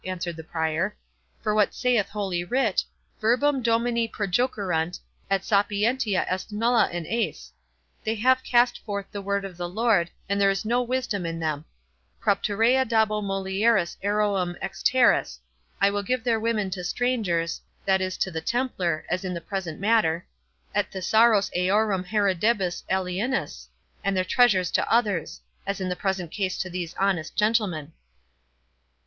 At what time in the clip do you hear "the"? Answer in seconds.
0.35-0.43, 9.11-9.21, 9.57-9.69, 18.31-18.41, 19.35-19.39, 25.89-25.95